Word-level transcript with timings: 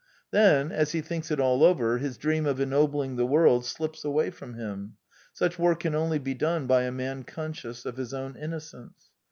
Then, 0.31 0.71
as 0.71 0.93
he 0.93 1.01
thinks 1.01 1.29
it 1.29 1.39
all 1.39 1.63
over, 1.63 1.99
his 1.99 2.17
dream 2.17 2.47
of 2.47 2.59
ennobling 2.59 3.17
the 3.17 3.25
world 3.27 3.65
slips 3.67 4.03
away 4.03 4.31
from 4.31 4.55
him: 4.55 4.95
such 5.31 5.59
work 5.59 5.81
can 5.81 5.93
only 5.93 6.17
be 6.17 6.33
done 6.33 6.65
by 6.65 6.85
a 6.85 6.91
man 6.91 7.21
conscious 7.21 7.85
of 7.85 7.97
his 7.97 8.11
own 8.11 8.35
innocence. 8.35 9.11